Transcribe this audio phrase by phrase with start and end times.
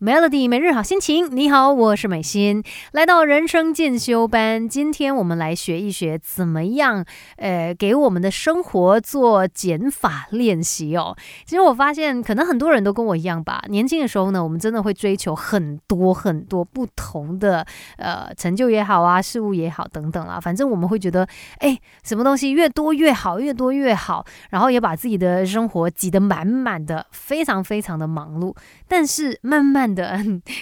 [0.00, 2.62] Melody 每日好心情，你好，我是美心，
[2.92, 4.68] 来到人生进修班。
[4.68, 7.04] 今天我们来学一学怎么样，
[7.34, 11.16] 呃，给我们的生活做减法练习哦。
[11.44, 13.60] 其实我发现，可能很多人都跟我一样吧。
[13.70, 20.38] 年轻的时候呢，我们真的会追求很多很多不同的呃成就也好啊，事物也好等等啦。
[20.38, 21.26] 反正我们会觉得，
[21.58, 28.54] 哎，什么东西越多越好，越多越好，然后也把自己的生活挤得满满的，非常非常的忙碌。
[28.86, 29.87] 但是慢慢。
[29.94, 30.18] 的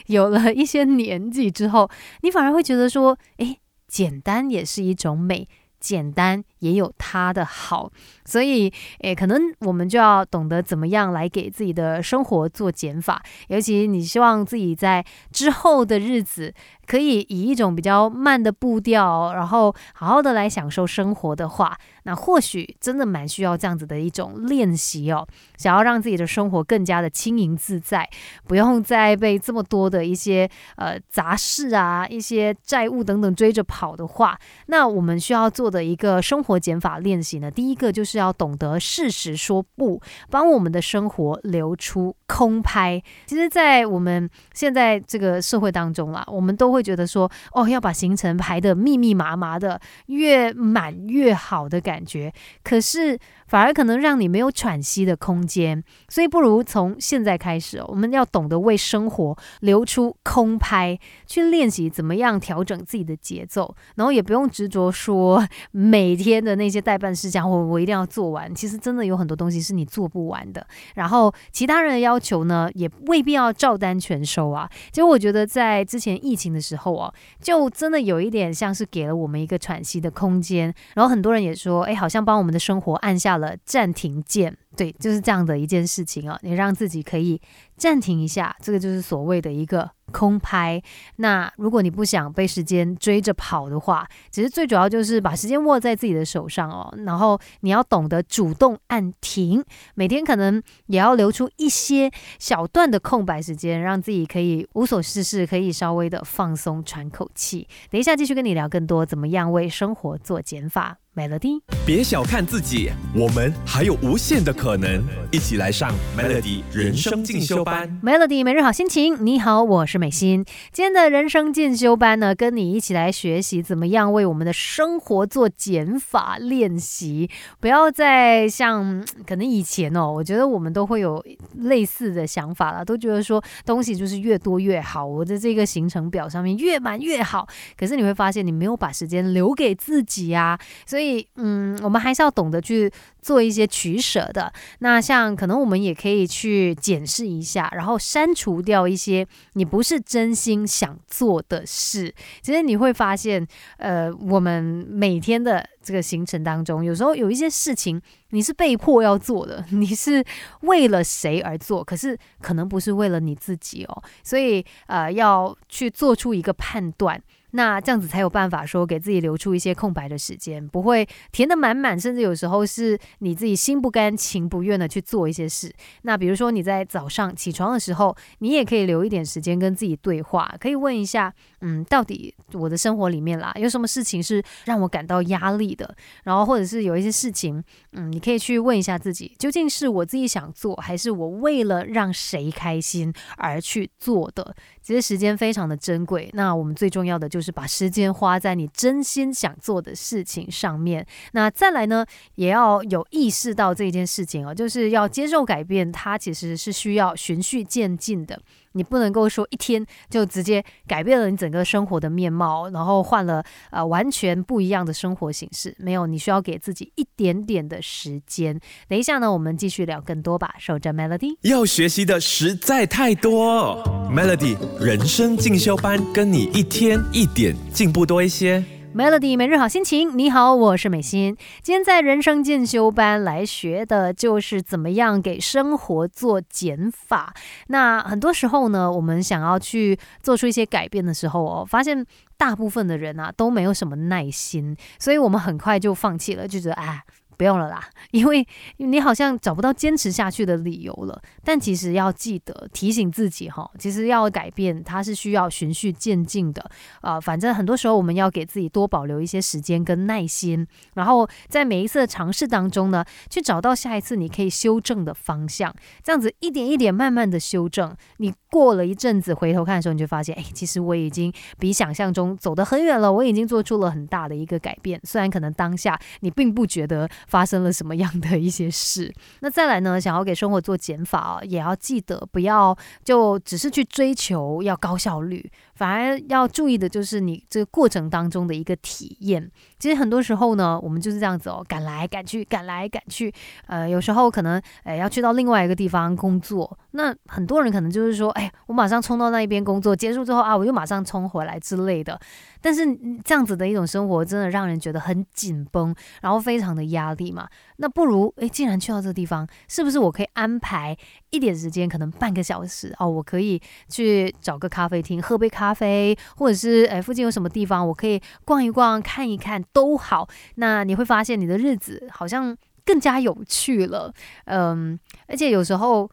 [0.06, 1.88] 有了一些年纪之后，
[2.22, 5.46] 你反而会觉得说，诶，简单也是一种美，
[5.78, 7.90] 简单也有它的好，
[8.24, 16.54] 所以，诶，可能我们就要懂得怎么样来给自己的生活做减法，尤其你希望自己在之后的日子。
[16.86, 25.26] 可以以一种比较慢的步调，然后好好的来享受生活的话，那或许真的蛮需要这样子的一种练习哦。
[25.58, 28.08] 想要让自己的生活更加的轻盈自在，
[28.46, 40.00] 不用再被这么多的一些呃杂事啊、一些债务等等追着跑的话，那我们需要做的一个生活减法练习呢，第一个就是要懂得适时说不，
[40.30, 43.02] 帮我们的生活留出空拍。
[43.26, 52.32] 其实，在我们现在这个社会当中啦，我们都会觉得说，哦，要把行程排得密密麻麻的，越满越好的感感觉。
[52.62, 53.18] 可是。
[53.46, 68.52] 反而可能让你没有喘息的空间，所以不如从现在开始，我们要懂得为生活留出空拍，去练习怎么样调整自己的节奏，然后也不用执着说每天的那些代办事项，我我一定要做完。
[68.52, 70.66] 其实真的有很多东西是你做不完的，
[70.96, 74.68] 然后其他人的要求呢，也未必要照单全收啊。
[74.90, 83.36] 其实我觉得在之前疫情的时候哦，就真的有一点像是给了我们一个喘息的空间，然后很多人也说，哎，好像帮我们的生活按下。
[83.36, 86.38] 了暂停键，对，就是这样的一件事情啊。
[86.42, 87.40] 你让自己可以
[87.76, 90.80] 暂停一下，这个就是所谓的一个空拍。
[91.16, 96.92] 那如果你不想被时间追着跑的话，其实最主要就是把时间握在自己的手上哦。
[97.04, 107.66] 然后你要懂得主动按停，每天可能也要留出一些小段的空白时间，让自己可以无所事事，可以稍微的放松喘口气。
[107.90, 110.98] 等一下继续跟你聊更多，怎么样为生活做减法。
[111.16, 115.00] Melody，别小看自己，我们还有无限的可可能。
[115.30, 118.00] 一起来上 Melody 人生进修班。
[118.02, 120.44] Melody 每日好心情，你好，我是美心。
[120.72, 127.30] 今天的人生进修班呢，跟你一起来学习怎么样为我们的生活做减法练习。
[127.60, 131.24] 不要再像可能以前哦，我觉得我们都会有
[131.58, 137.46] 类似的想法了，都觉得说东西就是越多越好，我的这个行程表上面越满越好。
[137.78, 142.90] 可是你会发现，你没有把时间留给自己啊，所以，嗯，我们还是要懂得去
[143.26, 144.52] 做一些取舍的。
[144.78, 152.14] 那像可能我们也可以去检视一下，然后删除掉一些你不是真心想做的事。
[152.40, 153.44] 其实你会发现，
[153.78, 158.00] 呃，我们每天的这个行程当中，有时候有一些事情
[158.30, 160.24] 你是被迫要做的， 你是
[160.60, 164.02] 为了谁而做，可是可能不是为了你自己哦。
[164.22, 167.20] 所以，呃，要去做出一个判断。
[167.56, 175.72] 那这样子才有办法说给自己留出一些空白的时间，不会填得满满，甚至有时候是你自己心不甘情不愿的去做一些事。
[176.02, 185.96] 那比如说你在早上起床的时候，你也可以留一点时间跟自己对话，可以问一下，嗯，到底我的生活里面啦，有什么事情是让我感到压力的？
[186.24, 194.54] 然后或者是有一些事情，嗯，你可以去问一下自己，究竟是我自己想做，还是我为了让谁开心而去做的？
[194.82, 197.45] 其实时间非常的珍贵，那我们最重要的就是。
[197.46, 201.06] 是把时间花在你真心想做的事情上面。
[201.32, 208.38] 那再来呢，也要有意识到这件事情哦，就是要接受改变，它其实是需要循序渐进的。
[208.76, 215.74] 你不能够说一天就直接改变了你整个生活的面貌，然后换了呃完全不一样的生活形式。
[215.78, 218.60] 没有，你需要给自己一点点的时间。
[218.86, 220.54] 等一下呢，我们继续聊更多吧。
[220.58, 223.82] 守着 Melody，要学习的实在太多。
[224.12, 228.62] Melody 人生进修班，跟你一天一点进步多一些。
[228.96, 231.36] Melody 每日好心情，你好，我是美心。
[231.60, 237.34] 今天在人生进修班来学的就是怎么样给生活做减法。
[237.66, 242.06] 那很多时候呢，我们想要去做出一些改变的时候哦，发现
[242.38, 247.02] 大部分的人啊都没有什么耐心，所以我们很快就放弃了，就觉得哎。
[247.36, 247.80] 不用了啦，
[248.12, 248.46] 因为
[248.78, 251.20] 你好像找不到坚持下去的理由了。
[251.44, 256.64] 但其实要记得提醒自己哈，其实要改变它是需要循序渐进的
[257.00, 257.20] 啊。
[257.20, 265.74] 反正很多时候我们要给自己多保留一些时间跟耐心，然后在每一次的尝试当中呢，去找到下一次你可以修正的方向。
[266.02, 275.00] 这样子一点一点慢慢的修正，你过了一阵子回头看的时候，你就发现，哎，其实我已经比想象中走得很远了，我已经做出了很大的一个改变。
[275.04, 277.08] 虽然可能当下你并不觉得。
[277.26, 279.12] 发生了什么样的一些事？
[279.40, 280.00] 那再来呢？
[280.00, 289.50] 想要给生活做减法，也要记得不要就只是去追求要高效率，反而要注意的就是你这个过程当中的一个体验。
[289.78, 293.32] 其实很多时候呢，我们就是这样子哦，赶来赶去，赶来赶去。
[293.66, 302.18] 呃，有时候可能呃要去到另外一个地方工作，那很多人可能就是说，哎，我马上冲到那一边工作，结束之后啊，我就马上冲回来之类的。
[302.62, 302.84] 但是
[303.22, 307.46] 这样子的一种生活，真的让人觉得很紧绷，然后非常的压力嘛。
[307.76, 310.96] 那不如，诶，既然去到这个地方，是不是我可以安排
[311.30, 320.28] 一点时间，可能半个小时哦，我可以去找个咖啡厅喝杯咖咖啡，或者是诶附近有什么地方我可以逛一逛、看一看都好。
[320.56, 324.12] 那你会发现你的日子好像更加有趣了，
[324.44, 326.08] 嗯，而且有时候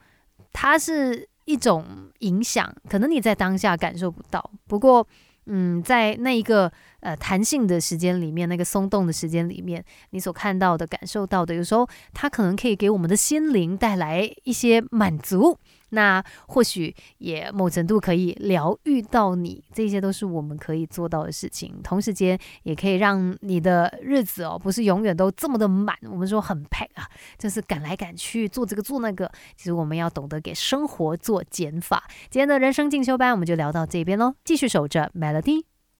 [0.51, 1.85] 它是一种
[2.19, 5.07] 影响，可能你在当下感受不到，不过。
[5.45, 6.71] 嗯，在那一个
[7.01, 15.59] 呃弹性的时间里面，那个松动的时间里面，你所看到的、感受到的，有时候它可能可以给我们的心灵带来一些满足。
[15.93, 21.79] 那或许也某程度可以疗愈到你，这些都是我们可以做到的事情。
[21.83, 25.95] 同时间也可以让你的日子哦，不是永远都这么的满。
[26.09, 27.07] 我们说很 p 啊，
[27.37, 29.31] 就是赶来赶去做这个做那个。
[29.55, 32.03] 其实我们要懂得给生活做减法。
[32.29, 35.72] 今天的人生进修班我们就聊到这边喽，继续守着 Melody。